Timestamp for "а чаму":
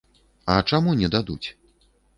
0.53-0.97